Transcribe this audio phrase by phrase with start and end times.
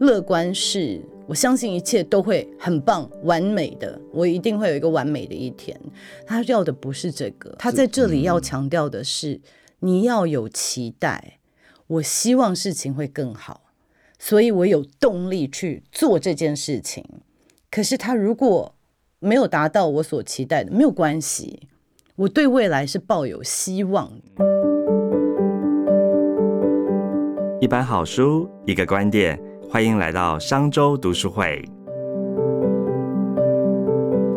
[0.00, 5.78] 乐观是我相信一切都会很棒、完美的，我一定会有一个完美的一天。
[6.26, 9.42] 他要的不是这个，他在这里要强调的是
[9.80, 11.38] 你要有期待，
[11.86, 13.72] 我希望事情会更好，
[14.18, 17.04] 所以我有动力去做这件事情。
[17.70, 18.74] 可是他如果
[19.18, 21.68] 没有达到我所期待的，没有关系，
[22.16, 24.10] 我对未来是抱有希望。
[27.60, 29.38] 一本好书，一个观点，
[29.70, 31.64] 欢迎来到商周读书会。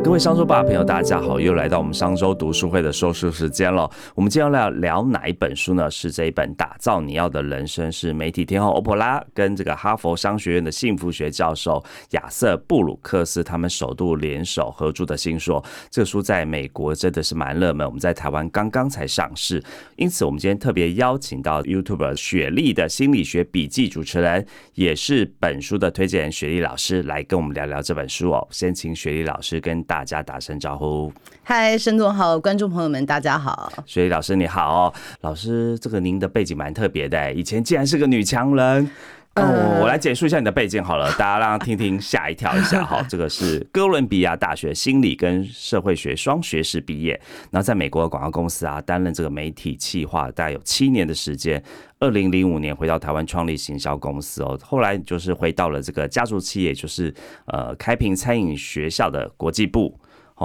[0.03, 3.89] 各位商周吧朋友，大家好，又来到我们商周读书会的说书时间了。
[4.13, 5.89] 我们今天要聊哪一本书呢？
[5.89, 11.81] 是这一本《打造你要的人生》，是媒体天后欧珀拉跟这个哈佛商学院的幸福学教授
[12.11, 15.63] 亚瑟布鲁克斯他们首度联手合著的新书。
[15.89, 19.63] 这个书在美国真的是蛮热门，我们在台湾刚刚才上市，
[19.95, 28.45] 因此我们今天特别邀请到 YouTube 雪莉的心理学笔记主持人，也是本书的推荐人雪莉老师来跟我们聊聊这本书哦。
[28.51, 31.13] 先请雪莉老师跟大大家打声招呼。
[31.43, 33.71] 嗨，沈总好，观众朋友们大家好。
[33.85, 34.91] 雪莉老师你好，
[35.21, 38.89] 老师，这个您的背景蛮特别的，以前竟然是个女强人。
[39.35, 43.03] 哦，我来简述一下你的背景好了， 大家让听听吓一跳一下哈。
[43.09, 51.61] 这个是哥伦比亚大学心理跟社会学双学士毕业，然后在美国的广告公司啊担任这个媒体企划，大概有七年的时间。
[51.99, 57.11] 二零零五年回到台湾创立行销公司哦，后来就是回到了这个家族企业，就是
[57.45, 59.99] 呃开平餐饮学校的国际部。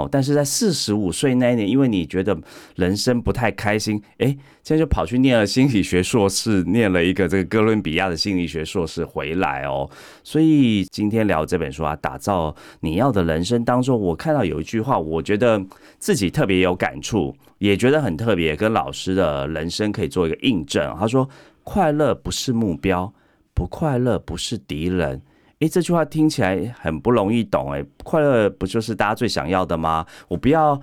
[0.07, 2.37] 但是在四十五岁那一年，因为你觉得
[2.75, 4.27] 人生不太开心，哎，
[4.63, 9.89] 现在就跑去念了心理学硕士，念了一个这个哥伦比亚的心理学硕士回来哦。
[10.23, 15.63] 所以今天聊这本书啊，打造你要的人生当中，我看到有一句话，我觉得
[15.97, 20.95] 自己特别有感触，也觉得很特别，跟老师的人生可以做一个印证。
[20.99, 21.27] 他说
[21.63, 23.13] ：“快乐不是目标，
[23.53, 25.21] 不快乐不是敌人。”
[25.59, 30.05] 哎，这句话听起来很不容易懂哎，快乐不就是大家最想要的吗？
[30.29, 30.81] 我不要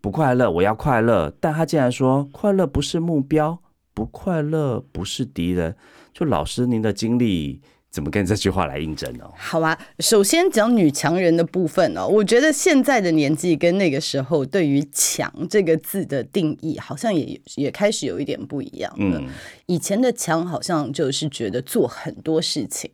[0.00, 1.32] 不快乐，我要快乐。
[1.40, 3.56] 但他竟然说快乐不是目标，
[3.94, 5.76] 不快乐不是敌人。
[6.12, 9.24] 就老师您的经历怎么跟这句话来印证呢？
[9.36, 19.22] 好啊，首先讲女强人的部分哦，我觉得现在的年纪跟那个时候对于“强”这个字的定义，好像也也开始有一点不一样了。
[19.66, 22.90] 以前的强好像就是觉得做很多事情。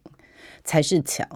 [0.65, 1.27] 才是强，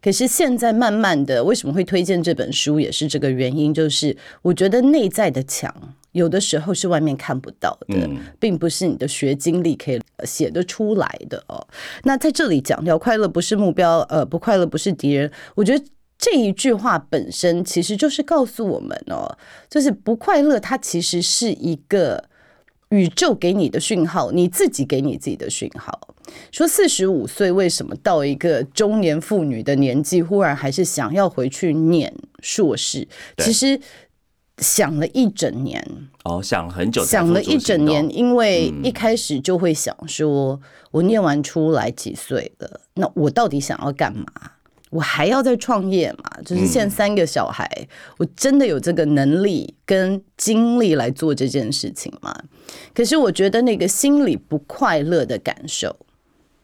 [0.00, 5.74] 可是现在慢慢的，为什么会推荐这本书，也是这个原因，就是我觉得内在的强，
[6.12, 8.08] 有的时候是外面看不到的，
[8.38, 11.66] 并不是你的学经历可以写得出来的哦。
[12.04, 15.84] 那在这里讲到快乐不是目标，呃，不快乐不是敌人，我觉得
[16.16, 19.36] 这一句话本身其实就是告诉我们哦，
[19.68, 22.24] 就是不快乐，它其实是一个。
[22.90, 26.14] 宇宙给你的讯号，你自己给你自己的讯号。
[26.50, 33.06] 说四十五岁为什么到一个中年妇女的年纪，忽然还是想要回去念硕士？
[33.38, 33.80] 其实
[34.58, 35.84] 想了一整年
[36.24, 40.60] 哦，想了很久，想了一整年，因为一开始就会想说，
[40.90, 42.80] 我念完出来几岁了？
[42.94, 44.26] 那我到底想要干嘛？
[44.90, 46.30] 我还要再创业嘛？
[46.44, 47.68] 就是现在三个小孩，
[48.18, 52.32] 我真的有这个能力跟精力来做这件事情吗？
[52.94, 55.94] 可是我觉得那个心里不快乐的感受，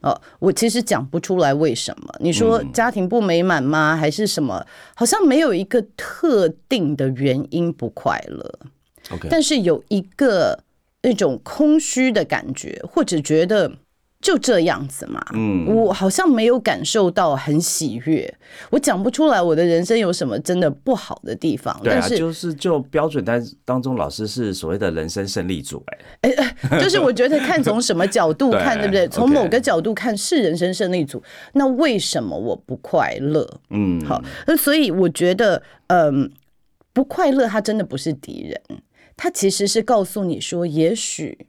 [0.02, 2.14] 哦，我其实讲不出来为什么。
[2.20, 3.96] 你说家庭不美满吗？
[3.96, 4.64] 还是什么？
[4.94, 8.58] 好像没有一个特定的原因不快乐。
[9.10, 10.62] OK，但是有一个
[11.02, 13.72] 那种空虚的感觉，或者觉得。
[14.22, 18.32] 就这样子嘛，嗯，我好像没有感受到很喜悦，
[18.70, 21.76] 我讲不出来我的人生有什么真的不好的地方。
[21.82, 25.82] 对啊，就是就标准单当中，老师是所谓的人生胜利组，
[26.20, 29.08] 哎，哎， 就是我觉得看从什么角度 看，对不对？
[29.08, 31.20] 从某个角度看是人生胜利组，
[31.54, 33.60] 那为什么我不快乐？
[33.70, 36.30] 嗯，好，那所以我觉得，嗯，
[36.92, 38.82] 不快乐，它真的不是敌人，
[39.16, 41.48] 它其实是告诉你说，也许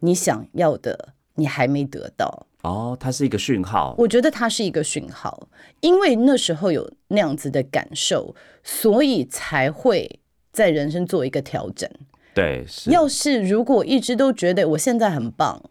[0.00, 1.14] 你想要的。
[1.40, 3.94] 你还没得到哦，它是一个讯号。
[3.96, 5.48] 我觉得它是一个讯号，
[5.80, 10.20] 因为那时候有那样子的感受，所以才会
[10.52, 11.88] 在人生做一个调整。
[12.34, 15.62] 对，要是如果一直都觉得我现在很棒，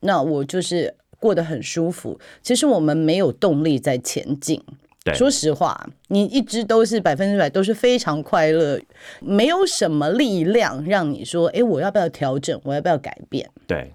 [0.00, 2.18] 那我就是过得很舒服。
[2.40, 4.62] 其实我们没有动力在前进。
[5.02, 8.78] 对，说实话，你一直都是百分之百都是非常快乐，
[9.20, 12.60] 没有什么力量让你说，哎，我要不要调整？
[12.64, 13.50] 我要不要改变？
[13.66, 13.92] 对。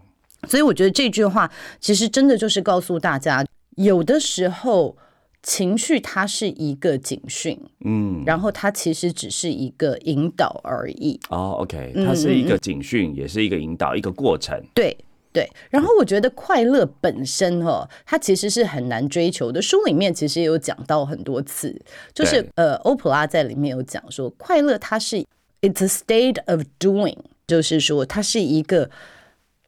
[0.47, 1.49] 所以我觉得这句话
[1.79, 3.45] 其实真的就是告诉大家，
[3.75, 4.97] 有的时候
[5.43, 11.19] 情绪它是一个警讯，嗯，然后它其实只是一个引导而已。
[11.29, 14.59] 哦，OK，它是一个警讯，也是一个引导，一个过程。
[14.73, 14.97] 对，
[15.31, 19.61] 对，然后我觉得快乐本身哦，它其实是很难追求的。
[19.61, 21.79] 书里面其实也有讲到很多次，
[22.13, 25.17] 就是呃，欧普拉在里面有讲说，快乐它是
[25.61, 28.89] it's a state of doing，就是说它是一个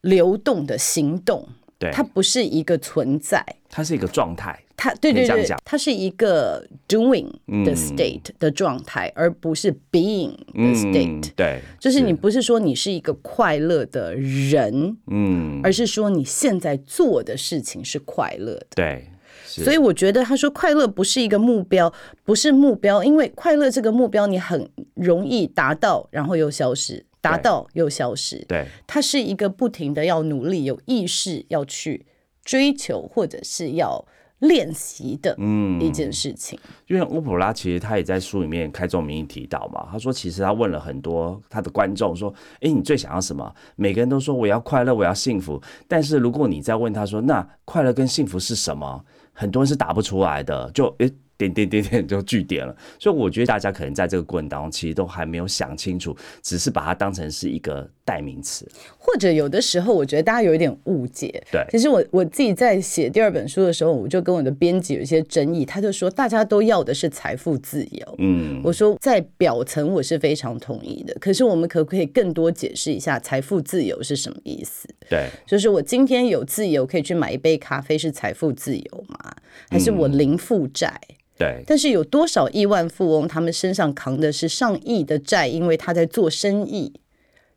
[0.02, 1.46] 流动的行动，
[1.78, 4.58] 对，它不是一个存在，它是一个状态。
[4.80, 11.32] 它对对对，它是一个 doing the state 的状态，而不是 being the state。
[11.34, 18.66] 对，就是你不是说你是一个快乐的人，嗯，而是说你现在做的事情是快乐的。
[18.76, 19.10] 对，
[19.44, 21.92] 所以我觉得他说快乐不是一个目标，
[22.22, 28.44] 不是目标，因为快乐这个目标你很容易达到，然后又消失，达到又消失。
[28.48, 32.06] 对，它是一个不停的要努力，有意识要去
[32.44, 34.04] 追求，或者是要。
[34.40, 36.56] 练习的嗯一件事情，
[36.86, 43.52] 因为乌普拉其实他也在书里面开宗明义提到嘛，他说其实他问了很多他的观众说，哎，你最想要什么？
[43.74, 45.60] 每个人都说我要快乐，我要幸福。
[45.88, 49.04] 但是如果你再问他说，那快乐跟幸福是什么？
[49.32, 51.12] 很多人是答不出来的，就诶。
[51.38, 58.68] 点点点点 就据点了，所以我觉得大家可能在这个过程当中，其实都还没有想清楚，只是把它当成是一个代名词，
[58.98, 61.42] 或者有的时候，我觉得大家有一点误解。
[61.52, 68.14] 对，其实我我自己在写第二本书的时候，我就跟我的编辑有一些争议，他就说大家都要的是财富自由。
[68.18, 74.88] 嗯，我说在表层我是非常同意的，可是我们可不可以更多解释一下财富自由是什么意思？
[75.08, 79.36] 对，就是我今天有自由可以去买一杯咖啡，是财富自由吗？
[79.70, 81.00] 还是我零负债？
[81.38, 86.92] 对，但是有多少亿万富翁，他们身上扛的是上亿的债，因为他在做生意，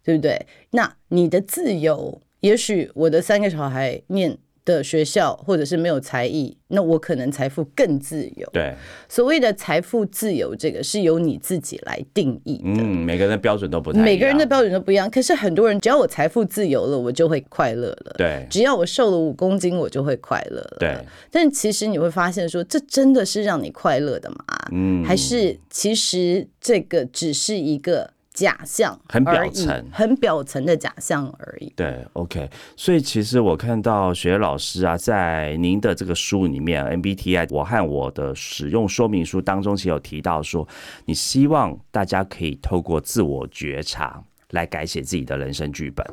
[0.04, 0.46] 对不对？
[0.70, 4.38] 那你的自由，也许我的三个小孩念。
[4.64, 8.48] 的学校，或者是没有才艺，那我可能财富更自由。
[8.54, 8.74] 对，
[9.10, 12.82] 所谓的财富自由，这个是由你自己来定义的。
[12.82, 15.10] 嗯，每个人的标准都不太每个人的标准都不一样。
[15.10, 18.16] 可是很多人，只要我财富自由了，我就会快乐了。
[18.18, 20.78] 对，只要我瘦了五公斤，我就会快乐了。
[20.80, 20.96] 对，
[21.32, 24.38] 但其实你会发现，说这真的是让你快乐的吗？
[24.72, 28.12] 嗯，还是其实这个只是一个。
[28.34, 31.72] 假象，很表层，很表层的假象而已。
[31.76, 32.50] 对，OK。
[32.78, 40.68] 所以其实我看到学老师啊，在您的这个书里面，MBTI 我和我的使用说明书当中，其实有提到说，
[41.06, 46.06] 你希望大家可以透过自我觉察来改写自己的人生剧本。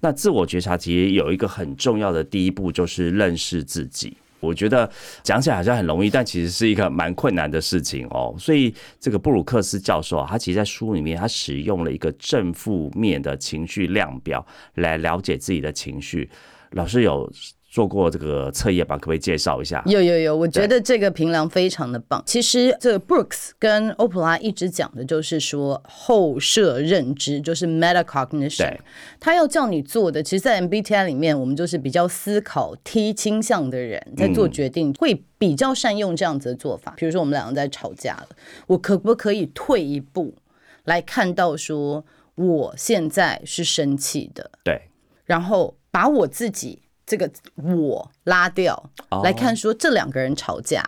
[0.00, 4.16] 那自我觉察其实有一个很重要的第一步，就是认识自己。
[4.40, 4.90] 我觉得
[5.22, 8.34] 讲起来好像很容易，但其实是一个蛮困难的事情哦。
[8.38, 16.28] 所以这个布鲁克斯教授啊，他其实在书里面他使用了一个正负面的情绪量表来了解自己的情绪。
[16.70, 17.30] 老师有。
[17.76, 18.96] 做过这个测验吧？
[18.96, 19.82] 可不可以介绍一下？
[19.84, 22.22] 有有有，我觉得这个评量非常的棒。
[22.24, 28.78] 其实这个 Brooks 跟 Opera 一直讲的就是说后设认知，就是 metacognition。
[29.20, 36.94] 他要叫你做的，其实，在 MBTI 里面，我们就是比较思考 T 倾向的人，在做决定会比较善用这样子的做法。
[36.96, 38.28] 比如说，我们两个在吵架了，
[38.68, 40.34] 我可不可以退一步
[40.84, 42.06] 来看到说，
[42.36, 44.50] 我现在是生气的？
[44.64, 44.80] 对，
[45.26, 46.78] 然后把我自己。
[47.06, 48.90] 这个我拉掉
[49.22, 50.82] 来看，说这两个人吵架，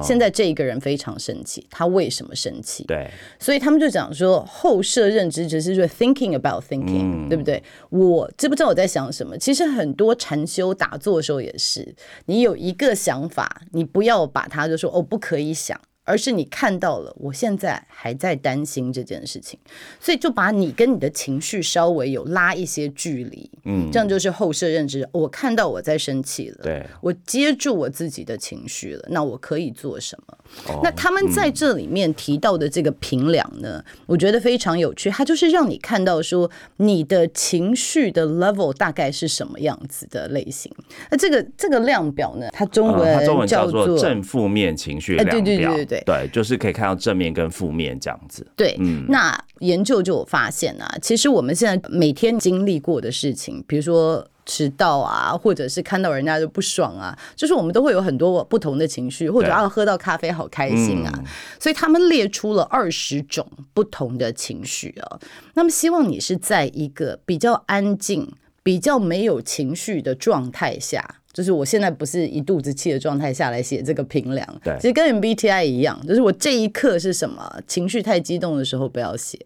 [0.00, 2.84] 现在这一个人非常生气，他为什么生气？
[2.84, 3.10] 对，
[3.40, 7.62] 所以他们就讲说后设认知只是说 thinking about thinking，对不对？
[7.90, 9.36] 我知不知道我在想什么？
[9.36, 11.94] 其实很多禅修打坐的时候也是，
[12.26, 15.78] 你有一个想法，你不要把它就说哦不可以想。
[16.06, 19.58] 而是你看到了，我现在还在担心这件事情，
[20.00, 25.06] 所以就把你跟你的情绪稍微有拉一些距离，嗯，这样就是后设认知。
[25.12, 30.38] 我看到我在生气了，对，我接住我自己的情绪了，那我可以做什么？
[30.80, 40.72] 那他们在这里面提到的这个平量呢，我觉得非常有趣，它就是让你看到说你的情绪的 level 大概是什么样子的类型。
[41.10, 45.95] 那这个这个量表呢，它中文叫做正负面情绪量表，对对对对对。
[46.04, 48.46] 对，就是可以看到正面跟负面这样子。
[48.56, 61.24] 对，嗯那研究就有发现啊，其实我们现在每天经历过的事情，比如说迟到啊，或者是看到人家就不爽啊，就是我们都会有很多不同的情绪，或者啊喝到咖啡好开心啊。
[61.58, 65.18] 所以他们列出了二十种不同的情绪啊。
[65.54, 68.30] 那么希望你是在一个比较安静、
[68.62, 71.16] 比较没有情绪的状态下。
[71.36, 79.38] 就是我现在不是一肚子气的状态下来写这个评量，对，其实跟 MBTI 一样，就是我这一刻是什么情绪太激动的时候不要写，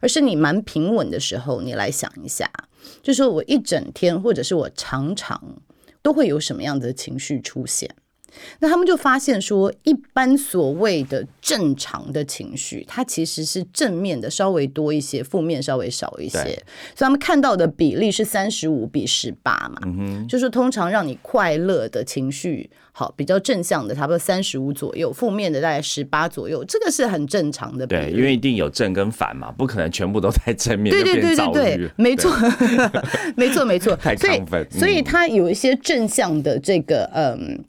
[0.00, 2.50] 而是你蛮平稳的时候，你来想一下，
[3.02, 5.38] 就说我一整天或者是我常常
[6.00, 7.94] 都会有什么样的情绪出现，
[8.60, 16.38] 那他们就发现说，一般所谓的正常的情绪，它其实是正面的稍微多一些，负面稍微少一些。
[16.38, 16.58] 所以
[16.98, 19.80] 他们看到的比例是三十五比十八嘛，
[20.28, 27.86] 就是通常让你快乐的情绪，好比较正向的，差不多三十五左右，负面的大概十八左右，这个是很正常的。
[27.86, 30.92] 对，因为一定有正跟反嘛，不可能全部都在正面。
[30.92, 32.30] 对对对对对，没错，
[33.36, 33.96] 没错 没错。
[33.96, 37.64] 太亢奋，所以它有一些正向的这个嗯。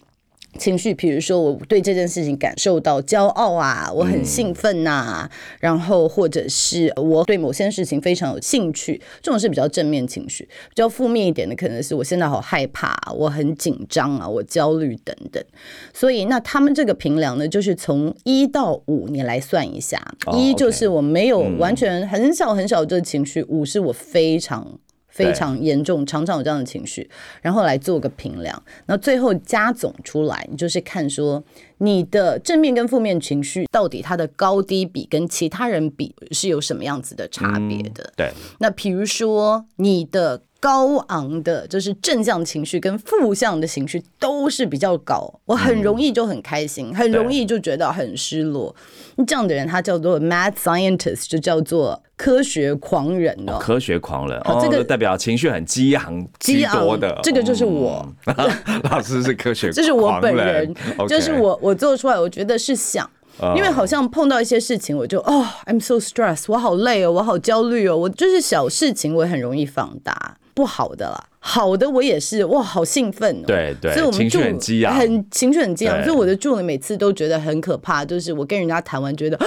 [0.58, 10.44] 情绪，比如说我对这件事情感受到骄傲啊，我很兴奋呐，然后或者是我对某些事情非常有兴趣，这种是比较正面情绪。
[10.46, 15.44] 比较负面一点的，可能是我现在好害怕，我很紧张啊，我焦虑等等。
[15.94, 20.02] 所以，那他们这个评量呢，就是从一到五，你来算一下，
[20.34, 24.80] 一就是我没有完全很少很少这情绪，五是我非常。
[25.18, 27.10] 非常严重，常常有这样的情绪，
[27.42, 31.44] 然后来做个评量，那最后加总出来，你就是看说
[31.80, 38.14] 你的正面跟负面情绪到底它的高低比跟其他人比是有什么样子的差别的。
[38.16, 40.44] 对，那比如说你的。
[40.60, 48.76] 高昂的，就是正向情绪跟负向的情绪都是比较高，我很容易就很开心，很容易就觉得很失落。
[49.28, 53.58] 这样的人他叫做 mad scientist，就叫做科学狂人哦。
[53.60, 57.18] 科学狂人哦，这个代表情绪很激昂、激昂的。
[57.24, 58.06] 这个就是我，
[58.92, 60.74] 老师是科学，这是我本人，
[61.08, 63.10] 就是我，我做出来，我觉得是想。
[63.56, 71.24] 因为好像碰到一些事情，我就哦，I'm so stressed，我好累哦，我好焦虑哦，我就是小事情我也很容易放大不好的啦。
[71.50, 73.44] 好的，我也是哇，好兴奋哦！
[73.48, 76.04] 对对，所以我们就很激昂，很情绪很激昂。
[76.04, 79.40] 所以我的助理每次都觉得很可怕，就是我跟人家谈完，觉得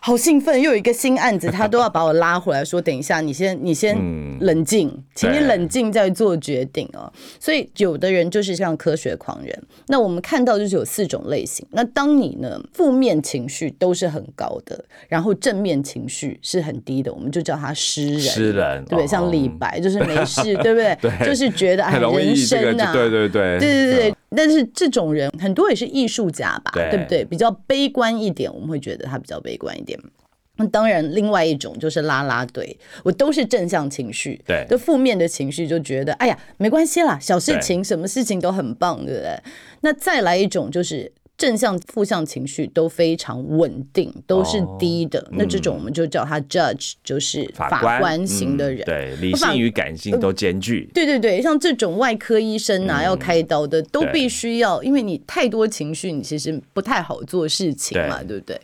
[0.00, 3.94] 好兴奋，又有一个新案子，他都要把我拉回来，说等一下，你先你先
[4.40, 7.12] 冷静，请你冷静再做决定哦。
[7.38, 11.66] 所以有的人就是像科学狂人，那我们看到就是有四种类型。
[11.72, 19.06] 那当你呢，负面情绪都是很高的，然后正面情绪是很低的，我们就叫他诗人，诗人对不对？
[19.06, 20.96] 像李白就是没事， 对不对？
[20.98, 21.41] 对，就是。
[21.46, 24.14] 是觉得哎，人生啊，对对对，对对对。
[24.34, 27.24] 但是这种人很多也是艺术家吧，对不对？
[27.24, 29.98] 比较悲观一点，我们会觉得他比较悲观一点。
[30.56, 39.38] 那当然，另外一种就是拉拉队，我都是正向情绪，对，就负面的情绪就觉得哎呀没关系啦，小事情，什么事情都很棒，对不对？
[39.80, 41.10] 那再来一种就是。
[41.42, 45.26] 正向、负向情绪都非常稳定，都是低的。
[45.32, 48.84] 那这种我们就叫他 judge，就是法官型的人。
[48.84, 50.88] 对，理性与感性都兼具。
[50.94, 58.60] 对对对，像这种外科医生啊，要开刀的，都必须要，因为你太多情绪，你其实不太好做事情嘛，对不对？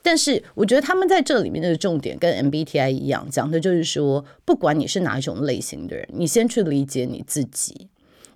[0.00, 7.88] 但是我觉得他们在这里面的重点跟 MBTI 一样，讲的就是说，不管你是哪一种类型的人，你先去理解你自己。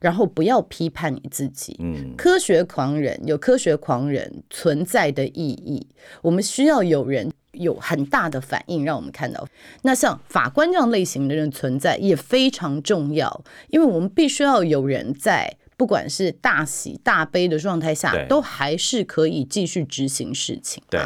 [0.05, 1.75] 然后不要批判你自己。
[1.81, 5.87] 嗯，科学狂人有科学狂人存在的意义。
[6.21, 9.49] 我们需要有人有很大的反应，让我们看到。
[9.81, 20.83] 那像法官这样类型的人存在也非常重要，因为我们必须要有人在，不管是大喜大悲的状态下，都还是可以继续执行事情。
[20.89, 21.01] 对。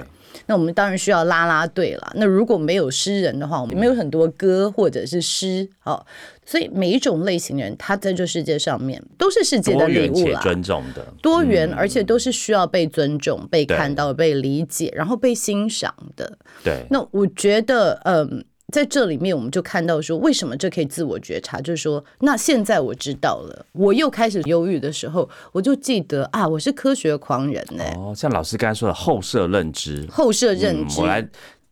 [0.46, 2.12] 那我们当然需要拉拉队了。
[2.14, 6.04] 那如果没有诗人的话，我们没有很多歌或者是诗哦。
[6.44, 10.40] 所以每一种类型人，他在这世界上面都是世界的礼物啦。
[10.42, 16.38] 尊重的，多元，而且都是需要被尊重、被看到、被理解，然后被欣赏的。
[16.62, 16.84] 对。
[16.90, 18.44] 那我觉得，嗯。
[18.70, 21.58] 在这里面，我们就看到说，为什么这可以自我觉察？
[21.58, 27.84] 就是说，那现在我知道了，我又开始忧郁的时候，我就记得啊，我是科学狂人呢。
[27.96, 31.26] 哦，像老师刚才说的后设认知，后设认知，我来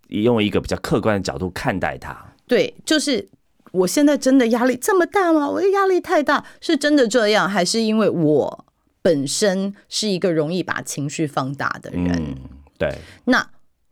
[0.08, 2.16] 用一个比较客观的角度看待它。
[2.46, 3.28] 对，就是
[3.72, 5.50] 我现在真的压力这么大吗？
[5.50, 8.64] 我的压力太大，是真的这样，还是因为我
[9.02, 12.36] 本身是一个容易把情绪放大的人？
[12.78, 13.46] 对，那。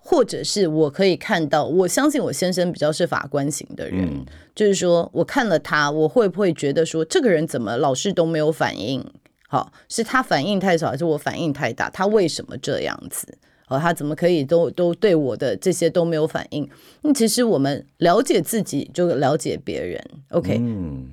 [0.06, 9.02] 或者是我可以看到，我相信我先生比较是法官型的人，就是说我看了他，我会不会觉得说这个人怎么老是都没有反应？
[9.48, 11.88] 好，是他反应太少，还是我反应太大？
[11.88, 13.38] 他为什么这样子？
[13.68, 16.68] 哦，他怎么可以都都对我的这些都没有反应？
[17.00, 20.60] 那其实我们了解自己就了解别人，OK？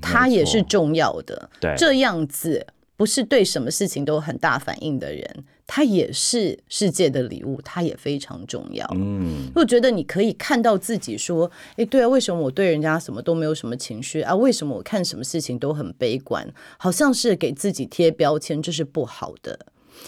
[0.02, 2.68] 他也是重要的，对，这样子。
[2.98, 5.26] 不是对什么事情都很大反应的人，
[5.74, 8.86] 他也是世界的礼物，它也非常重要。
[8.94, 14.36] 嗯，我觉得你可以看到自己说，哎，对啊，为什么我对人家什么都没有什么情绪啊？
[14.36, 16.46] 为什么我看什么事情都很悲观？
[16.78, 19.58] 好像是给自己贴标签，这是不好的。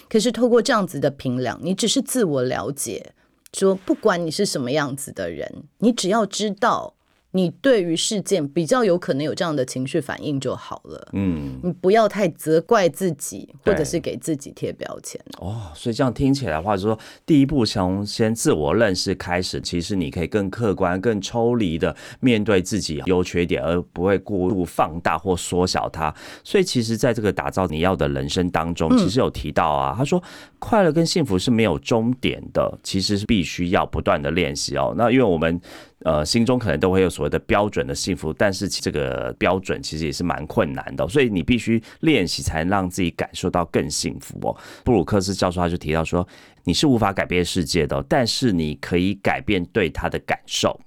[0.09, 3.13] 可是透过这样子的评量，你只是自我了解，
[3.53, 6.93] 说不管你是什么样子的人，你只要知道
[7.35, 11.09] 你对于事件比较有可能有这样的情绪反应就好了。
[11.13, 15.19] 嗯，你不要太责怪自己，或者是给自己贴标签。
[15.39, 26.13] 哦，所以这样听起来的话，就说第一步从先自我认识开始，其实你可以更客观、更抽离的面对自己优缺点，而不会过度放大或缩小它。
[26.43, 30.21] 所以，其实在这个打造你要的人生当中，其实有提到啊，他说
[30.59, 34.93] 快乐跟幸福是没有终点的，其实是必须要不断的练习哦。
[34.95, 35.59] 那因为我们。
[36.03, 44.55] 呃，心中可能都会有所谓的标准的幸福，但是这个标准其实也是蛮困难的，所以你必须练习才能让自己感受到更幸福哦。
[44.83, 46.27] 布鲁克斯教授他就提到说，
[46.63, 50.79] 你是无法改变世界的，但是你可以改变对他的感受。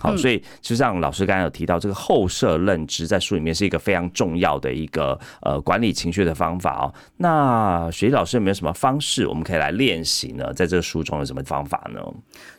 [0.00, 6.92] 好，所以就像老师刚才有提到，这个后设认知在书里面是一个非常重要的一个呃管理情绪的方法哦。
[7.16, 10.52] 那学习老师有没有什么方式我们可以来练习呢？
[10.52, 12.00] 在这个书中有什么方法呢？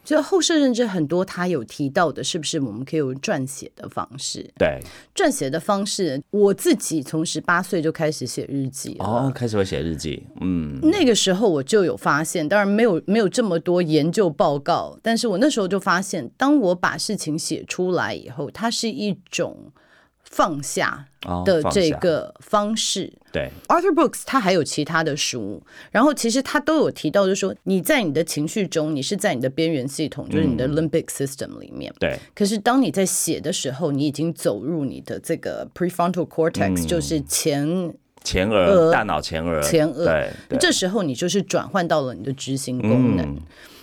[0.05, 4.49] 就后设认知很多，他有提到的，是不是我们可以用撰写的方式？
[4.57, 4.79] 对，
[5.15, 10.23] 撰写的方式，我自己从十八岁就开始写日记哦，开始会写日记。
[10.39, 19.73] 嗯，那个时候我就有发现，当然没有没有这么多研究报告，但是我那时候就发现，当我把事情写出来以后，它是一种。
[20.35, 21.05] 放下
[21.45, 32.19] 的这个方式，对，Arthur Books 他还有其他的书，然后其实他都有提到，就是说你在你的情绪中，你是在你的边缘系统，就是你的 limbic system 里面，对。
[32.33, 37.93] 可是当你在写的时候，你已经走入你的这个 prefrontal cortex，就是前
[38.25, 40.05] 前额大脑前额前额，
[40.49, 40.59] 对。
[40.59, 43.37] 这时候你就是转换到了你的执行功能。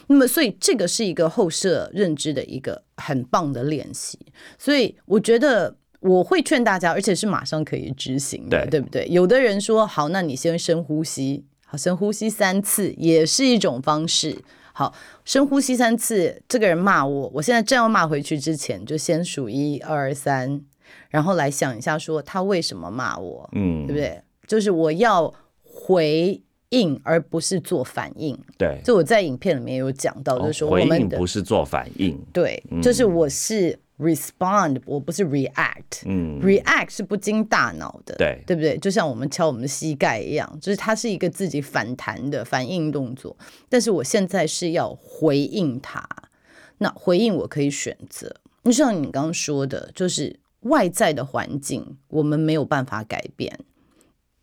[0.09, 4.18] 那么，所以这个是一个后设认知的一个很棒的练习。
[4.59, 5.76] 所以我觉得。
[6.02, 9.06] 我会劝大家，而且是马上可以执行的，对不对？
[9.09, 14.37] 有的人说好，那你先深呼吸，好，深呼吸三次也是一种方式。
[14.73, 14.92] 好，
[15.25, 20.61] 深呼吸三次，这个人骂我，我现在正要骂回去之前，就先数一二三，
[21.09, 24.21] 然后来想一下，说他为什么骂我，嗯，对不对？
[24.47, 25.32] 就是我要
[25.62, 26.40] 回
[26.71, 28.37] 应，而不是做反应。
[28.59, 33.78] 对，就我在影片里面有讲到，就是说回应不是做反应，对，就是我是。
[34.02, 38.76] respond，我不是 react，嗯，react 是不经大脑的，对，对不对？
[38.78, 43.37] 就像我们敲我们的膝盖一样，就是它是一个自己反弹的反应动作。
[43.68, 46.07] 但是我现在是要回应它，
[46.79, 48.35] 那回应我可以选择。
[48.64, 53.59] 就像你刚刚说的，就是外在的环境我们没有办法改变。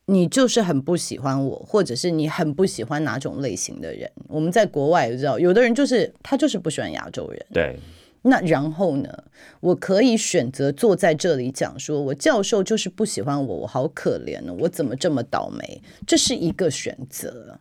[0.06, 4.12] 你就是很不喜欢我，或者是你很不喜欢哪种类型的人。
[4.28, 7.78] 我们在国外也知道，有的人就是他就是不喜欢亚洲人，对。
[8.22, 9.24] 那然后呢？
[9.62, 15.82] 我可以选择坐在这里讲，说我教授就是不喜欢我，我好可怜呢，我怎么这么倒霉？
[16.06, 17.60] 这是一个选择，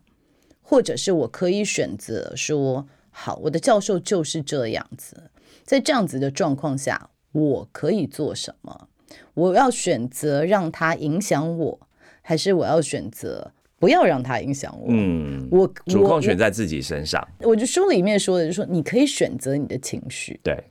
[0.61, 5.31] 或者是我可以选择说，好，我的教授就是这样子，
[5.63, 8.89] 在这样子的状况下，我可以做什么？
[9.33, 11.79] 我要选择让他影响我，
[12.21, 13.53] 还是我要选择？
[13.79, 14.87] 不要让它影响我。
[14.89, 17.25] 嗯，我主控权在自己身上。
[17.39, 20.39] 我就书里面说的，就是说你可以选择你的情绪。
[20.43, 20.61] 对。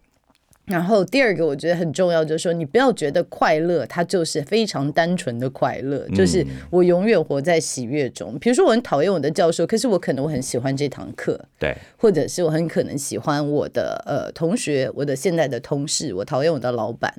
[0.66, 8.38] 然后第二个我觉得很重要，就是说你不要觉得快乐它就是非常单纯的快乐，就是我永远活在喜悦中。
[8.38, 11.42] 比如说我很讨厌我的教授，可是我可能我很喜欢这堂课。
[11.58, 11.74] 对。
[11.96, 17.14] 或者是我很可能喜欢我的呃同学，我的现在的同事，我讨厌我的老板。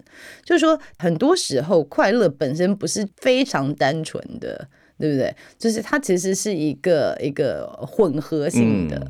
[0.46, 4.68] 就是说很多时候快乐本身不是非常单纯的。
[5.00, 5.34] 对不对？
[5.58, 9.02] 就是它其实是一个一个混合性的。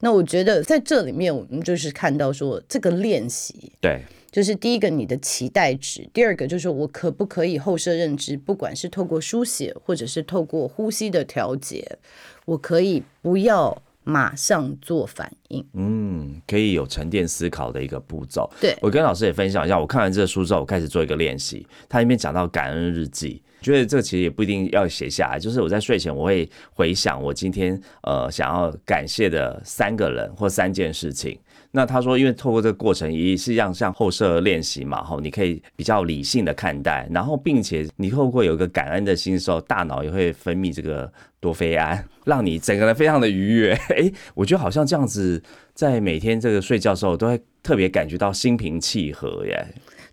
[0.00, 11.98] 那我觉得在这里面，我们就是看到说这个练习，对，就是第一个你的期待值，第二个就是我可不可以后设认知，不管是透过书写或者是透过呼吸的调节，
[12.44, 15.66] 我可以不要马上做反应。
[15.72, 18.48] 嗯，可以有沉淀思考的一个步骤。
[18.60, 21.66] 对我跟老师也分享一下，我看完这个书之后，我开始做一个练习。
[21.88, 23.42] 它里面讲到感恩日记。
[23.60, 31.38] 觉得这个其实也不一定要写下来，就是我在睡前我会回想我今天呃想要感谢的三个人或三件事情。
[31.76, 43.72] 那他说，因为透过这个过程也是让像后设练习嘛，吼，你可以比较理性的看待，然后并且你透过有一个感恩的心的时候，大脑也会分泌这个多菲胺，让你整个人非常的愉悦。
[43.90, 45.42] 哎，我觉得好像这样子，
[45.74, 49.66] 在每天这个睡觉时候都会特别感觉到心平气和耶。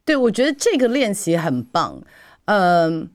[0.03, 2.01] 对，我觉得这个练习很棒，
[2.45, 3.09] 嗯。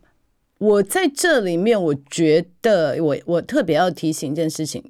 [0.59, 4.83] 我在这里面，我觉得我我特别要提醒一件事情：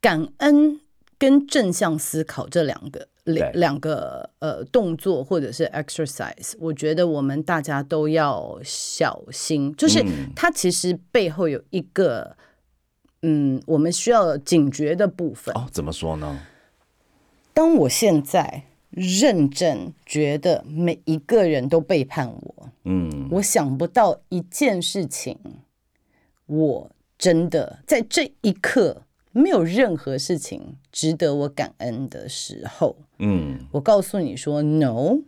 [0.00, 0.80] 感恩
[1.20, 10.02] 跟正向思考这两个两两个呃动作或者是 exercise，我觉得我们大家都要小心，就是
[10.34, 12.34] 它其实背后有一个
[13.20, 15.54] 嗯，我们需要警觉的部分。
[15.54, 16.40] 哦，怎么说呢？
[17.52, 22.68] 当我现在认真觉得每一个人都背叛我。
[22.84, 25.38] 嗯，我想不到一件事情，
[26.46, 29.02] 我真的在这一刻
[29.32, 32.96] 没有任何事情值得我感恩的时候。
[33.18, 35.18] 嗯，我告诉你说，no，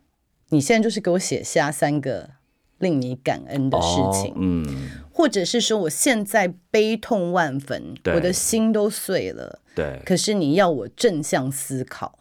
[0.48, 2.30] 你现在就是给我写下三个
[2.78, 4.34] 令你感恩的事情。
[4.36, 9.60] 嗯，或者是说我现在悲痛万分，我的心都碎了。
[9.74, 12.18] 对，可是你要我正向思考。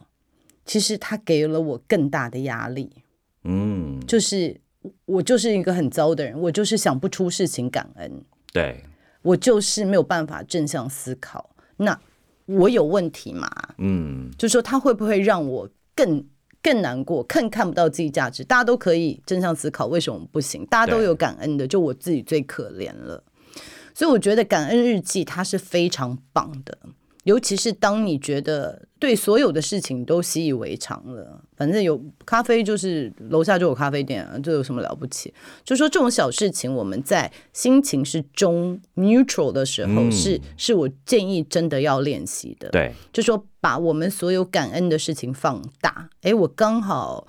[0.64, 2.92] 其实他给了我更大的压力，
[3.42, 4.60] 嗯，就是
[5.06, 8.84] 我就是一个很糟的人，我就是想不出事情感恩，对，
[9.22, 11.50] 我就是没有办法正向思考。
[11.82, 11.98] 那
[12.46, 13.48] 我有问题吗？
[13.78, 16.24] 嗯，就说他会不会让我更
[16.62, 18.42] 更难过，更看不到自己价值？
[18.44, 20.64] 大家都可以正向思考，为什么不行？
[20.66, 23.22] 大家都有感恩的，就我自己最可怜了。
[23.94, 26.78] 所以我觉得感恩日记它是非常棒的。
[27.24, 35.32] 尤其是当你觉得对所有的事情都习以为常了，反正有咖啡就是楼下就有咖啡店啊，这有什么了不起？
[35.62, 42.68] 就说这种小事情，我们在心情是中 neutral 的时候，是是我建议真的要练习的。
[42.70, 46.10] 对，就说把我们所有感恩的事情放大。
[46.22, 47.28] 哎，我刚好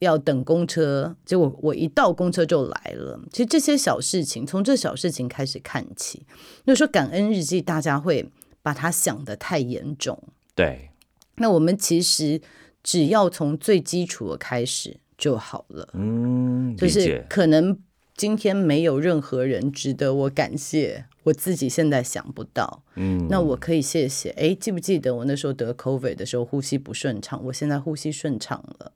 [0.00, 3.20] 要等公车，结果我一到公车就来了。
[3.30, 6.26] 其实这些小事情，从这小事情开始看起。
[6.66, 8.28] 就说感恩日记，大家会。
[8.62, 10.22] 把它想得太严重，
[10.54, 10.90] 对。
[11.36, 12.40] 那我们其实
[12.82, 15.88] 只要从最基础的开始就好了。
[15.94, 17.78] 嗯，就是可能
[18.14, 22.82] 今天没有任何人值得我感谢，我自己现在想不到。
[22.96, 24.28] 嗯，那我可以谢谢。
[24.30, 27.42] 哎，记不记得我那时候得 COVID 的时候呼吸不顺畅？
[27.46, 28.92] 我现在呼吸顺畅了。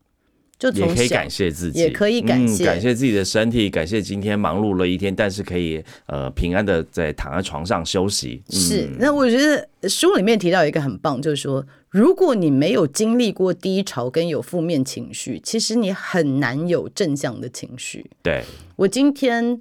[0.59, 8.43] 就也可以感谢自己，也可以感谢感谢自己的身体，感谢今天忙碌了一天，但是可以呃平安的在躺在床上休息。
[8.49, 18.09] 是，那我觉得书里面提到一个很棒，就是说，如果你没有经历过低潮跟有负面情绪，其实你很难有正向的情绪。
[18.23, 18.45] 对
[18.77, 19.61] 我今天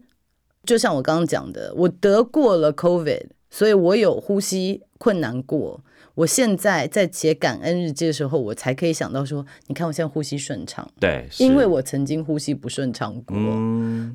[0.63, 5.83] 就像我刚刚讲的，我得过了 COVID，所以我有呼吸困难过。
[6.15, 13.35] 我现在在写感恩日记的时候，我才可以想到说，你看我现在呼吸顺畅，对，因为我曾经呼吸不顺畅过，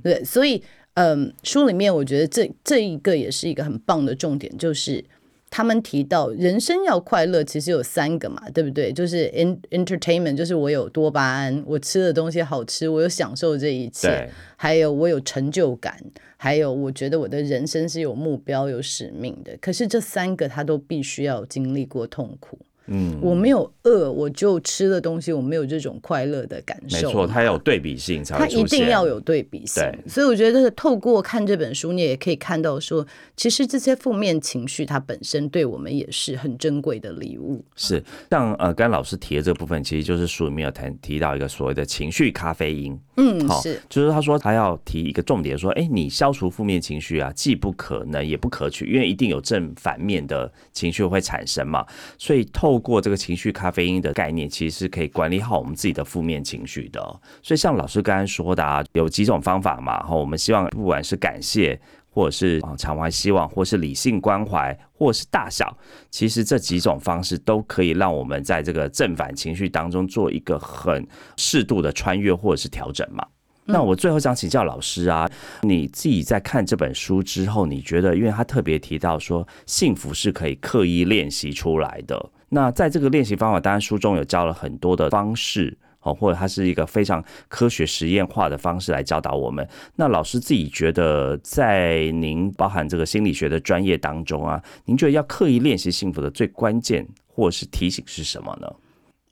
[0.03, 0.63] 对，所以，
[0.95, 5.05] 嗯，书里面我觉得这这一个也是一个很棒的重点，就是
[5.51, 8.93] 他们提到人生要快乐，其实有三个嘛，对不对？
[8.93, 15.97] 就是 in entertainment，就是我有多巴胺，我吃的东西好吃，我有享受这一切，还有我有成就感。
[16.41, 19.57] 还有，我觉得我的人生是有目标、有使命的。
[19.61, 22.57] 可是这三个，他都必须要经历过痛苦。
[22.89, 27.07] 嗯，我没有饿，我就吃的东西，我没有这种快乐的感受。
[27.07, 29.83] 没错，它有对比性才它一定要有对比性。
[30.07, 37.65] 所以我觉得透过看这本书，你也可以看到说，其实这些负面情绪它本身对我们也是很珍贵的礼物。
[37.77, 42.99] 是，像呃，刚老师提的这部分，其实就是书里面有谈提到一个所谓的情绪咖啡因。
[43.17, 51.85] 嗯，是，就是他说他要提一个重点，说，哎，你消除负面情绪啊，既不可能也不可取，因为一定有正反面的情绪会产生嘛。
[52.17, 57.01] 所以透过这个情绪咖啡因的概念，其实是可以管理好我们自己的负面情绪的。
[57.43, 60.03] 所以像老师刚刚说的啊，有几种方法嘛。
[60.03, 65.77] 哈我们希望不管是感谢，或者是啊常怀希望，或是理性关怀，或是大小，
[66.11, 73.27] 其实这几种方式都可以让我们在这个正反情绪当中做一个很适度的穿越或者是调整嘛。
[73.71, 82.31] 那我最后想请教老师啊，你自己在看这本书之后，你觉得，因为他特别提到说，幸福是可以刻意练习出来的。
[82.51, 89.69] 那在这个练习方法，当然书中有教了很多的方式，哦，或者它是一个非常科学实验化的方式来教导我们。
[89.97, 98.73] 那老师自己觉得，在您包含这个心理学的专业当中啊，您觉得要刻意练习幸福的最关键或是提醒是什么呢？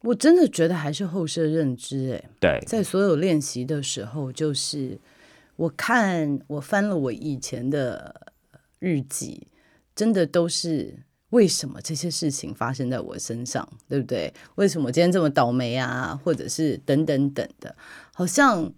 [0.03, 4.99] 我真的觉得还是后设认知，哎，对，在所有练习的时候，就是
[5.57, 8.15] 我看我翻了我以前的
[8.79, 9.47] 日记，
[9.95, 10.99] 真的都是。
[11.37, 14.33] 为什么这些事情发生在我身上，对不对？
[14.55, 16.19] 为什么今天这么倒霉啊？
[16.25, 17.77] 或者是等等等的，
[18.15, 18.73] 好像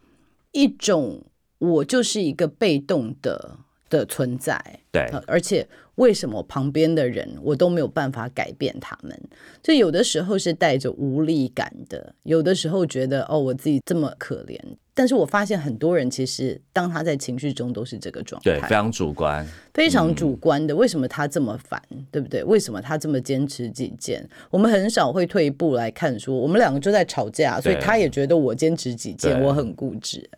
[0.51, 1.23] 一种
[1.59, 9.21] 我就是一个被动的的存在，对，而且为什么旁边的人我都没有办法改变他们？
[9.63, 14.59] 就有的时候是带着无力感的，有的时候觉得哦，我自己这么可怜。
[14.95, 20.75] 但是我发现很多人其实当他在情绪中都是这个状态，对，非常主观，非常主观的。
[20.75, 22.43] 为什么他这么烦，对不对？
[22.43, 24.29] 为什么他这么坚持己见？
[24.51, 30.29] 我们很少会退一步来看，说我们两个就在吵架，所以他也觉得我坚持己见，我很固执。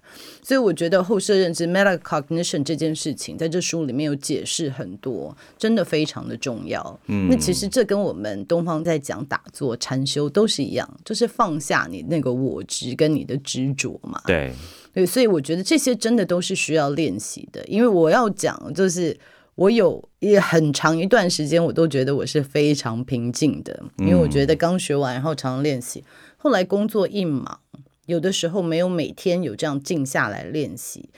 [0.43, 6.99] 所以我觉得后设认知 （metacognition） 这件事情，在这书里面有解解释很多，真的非常的重要。
[7.09, 14.19] 嗯，那其实这跟我们东方在讲打坐禅修都是一样，就是放下你那个我执跟你的执着嘛。
[14.27, 14.51] 对，
[14.95, 17.63] 对，所以我觉得这些真的都是需要练习的。
[17.67, 19.15] 因为我要讲，就是
[19.57, 26.03] 我有也很长一段时间，我都觉得我是非常平静的，因为我觉得刚学完，然后常常练习，
[26.39, 27.61] 后来工作一忙。
[28.07, 31.11] 有的时候没有每天有这样静下来练习，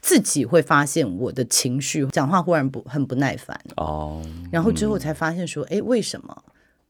[0.00, 6.44] 自己会发现我的情绪，讲话忽然不很不耐烦哦，然后之后才发现说，哎，为什么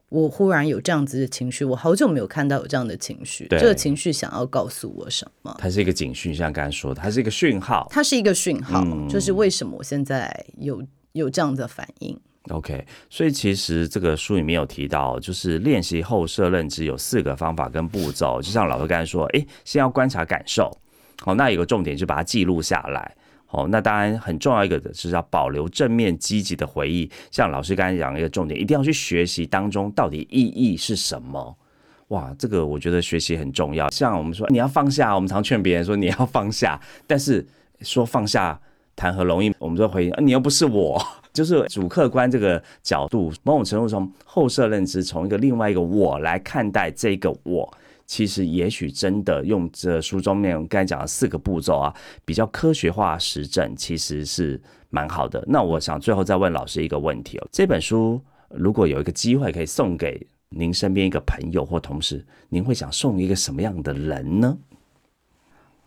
[0.08, 1.64] 我忽然有这样子的情绪？
[1.64, 5.54] 我好久没有看到有这样的情绪，这个情绪想要告诉我什么？
[5.58, 12.18] 它是一个警讯，像刚才说的，它是一个讯号，它是一个讯号，就是为什么我现在有有这样的反应。
[12.48, 20.74] OK，所以其实这个书里面有提到，就是练习后设认知有四个方法跟步骤，就像老师刚才说，哎，先要观察感受，
[21.20, 23.14] 好，那有个重点就把它记录下来，
[23.46, 31.56] 好，那当然很重要一个的是要保留正面积极的回忆，像老师刚才讲一个重点，一定要去学习当中到底意义是什么，
[32.08, 37.46] 哇，这个我觉得学习很重要，像我们说你要放下，我们常劝别人说你要放下，但是
[37.82, 38.58] 说放下
[38.96, 41.00] 谈何容易，我们就回应，你又不是我。
[41.32, 47.72] 就是主客观这个角度，某种程度从后设认知，从一个另外一个我来看待这个我，
[48.10, 51.94] 其实也许真的用这书中面刚才讲的四个步骤啊，
[52.24, 55.44] 比较科学化实证，其实是蛮好的。
[55.46, 64.58] 那我想最后再问老师一个问题哦，这本书如果有一个机会可以送给您身边一个朋友或同事，您会想送一个什么样的人呢？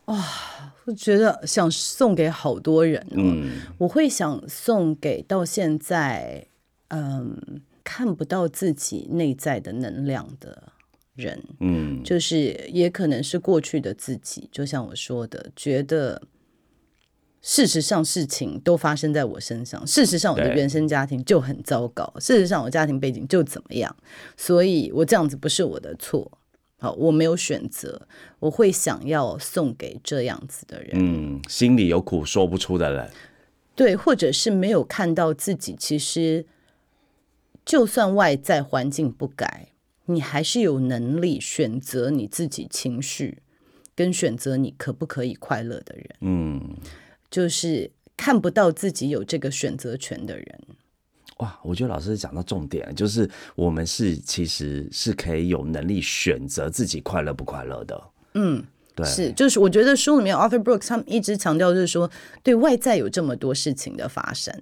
[0.06, 0.16] 哇！
[0.86, 6.48] 我觉得想送给好多人，嗯，我会想送给到现在，
[6.88, 10.73] 嗯，看不到自己内在的能量的
[11.15, 16.21] 人，嗯，就是也可能是过去的自己，就像我说的，觉得
[17.41, 23.95] 事实上事情都发生在我身上，事实上我的原生家庭就很糟糕，事实上我家庭背景就怎么样，
[24.38, 26.39] 所以我这样子不是我的错。
[26.80, 28.08] 好，我没有选择，
[28.39, 33.10] 我会想要送给这样子的人，嗯，心里有苦说不出的人，
[33.73, 36.45] 对，或者是没有看到自己，其实
[37.63, 39.69] 就算外在环境不改，
[40.06, 43.39] 你还是有能力选择你自己情绪，
[43.96, 46.62] 跟选择你可不可以快乐的人，嗯，
[47.30, 50.60] 就是看不到自己有这个选择权的人。
[51.38, 58.04] 哇，我觉得老师讲到重点，就是我们是其实是可以有能力选择自己快乐不快乐的。
[58.36, 58.63] 嗯，
[58.94, 62.10] 对，是，就是我觉得书里面 Arthur Brooks 他们一直强调，就是说
[62.44, 64.54] 对外在有这么多事情的发生，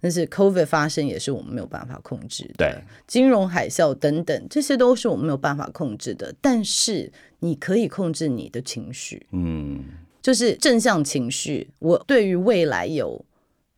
[0.00, 2.74] 但是 COVID 发生也是我们没有办法控制的，对，
[3.06, 6.34] 金融海啸等等，这些都是我们没有办法控制的。
[6.40, 9.84] 但是你可以控制你的情绪，嗯，
[10.22, 11.68] 就是正向情绪。
[11.78, 13.24] 我对于未来有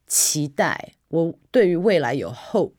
[0.07, 0.93] 期待。
[1.11, 2.71] 我对于未来有 hope，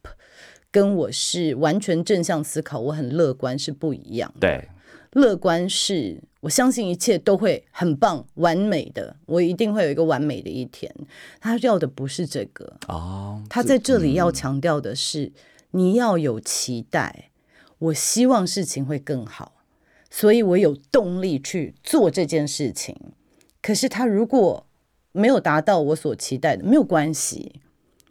[0.69, 4.31] 跟我是完全正向思考，我很乐观是不一样。
[4.39, 4.69] 对，
[5.13, 10.93] 乐观是我相信一切都会很棒、完美的，我一定会有一个完美的一天。
[11.39, 15.31] 他要的不是这个哦，他在这里要强调的是
[15.71, 17.31] 你要有期待，
[17.79, 19.53] 我希望事情会更好，
[20.09, 22.95] 所以我有动力去做这件事情。
[23.61, 24.65] 可是他如果
[25.11, 27.61] 没有达到我所期待的，没有关系。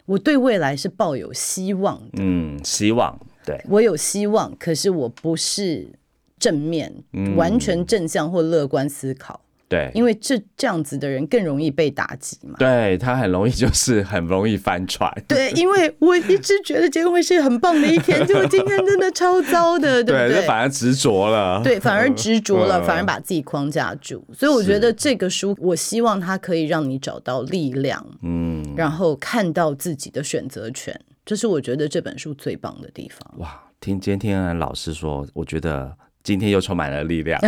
[0.07, 5.93] 我对未来是抱有希望的，嗯，希望，对我有希望，可是我不是
[6.39, 6.93] 正面、
[7.37, 9.41] 完全正向或乐观思考。
[9.71, 12.55] 对，因为这这样子的人更容易被打击嘛。
[12.59, 15.13] 对他很容易就是很容易翻船。
[15.29, 20.41] 对， 因为我一直觉得结婚会是很棒的一天，结果今天真的超糟的， 对不对？
[20.47, 21.61] 反而执着了。
[21.63, 24.27] 对，反而执着了， 反而把自己框架住。
[24.33, 33.39] 所以我觉得这个书，我希望它可以让你找到力量，嗯，然后看到自己的选择权，这是我觉得这本书最棒的地方。
[33.39, 35.95] 哇，听今天老师说，我觉得。
[36.29, 37.41] 今天又充满了力量，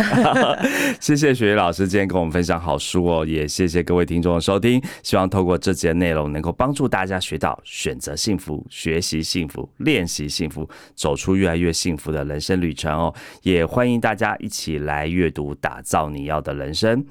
[0.99, 4.81] 谢谢雪雪老师今天跟我们分享好书哦，也谢谢各位听众的收听。
[5.03, 13.13] 希望透过这节内容，能够帮助大家学到选择幸福、学习幸福、练习幸福，走出越来越幸福的人生旅程哦。
[13.43, 17.05] 也欢迎大家一起来阅读，打造你要的人生。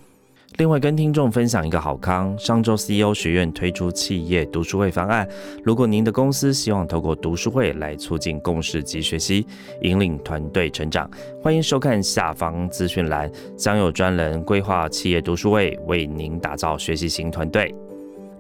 [0.56, 5.26] 另外，跟听众分享一个好康，上周 CEO 学院推出企业读书会方案。
[5.64, 9.46] 如果您的公司希望透过读书会来促进共识及学习，
[9.80, 11.08] 引领团队成长，
[11.40, 17.74] 欢迎收看下方资讯栏，将有专人规划企业读书会，为您打造学习型团队。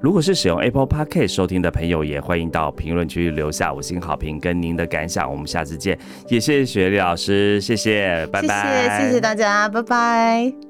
[0.00, 5.30] 如果是使用 Apple Podcast 收听的朋友，也欢迎到评论区留下五星好评跟您的感想。
[5.30, 10.69] 我们下次见，也谢谢雪莉老师，谢谢，拜拜，谢谢，谢谢大家，拜拜。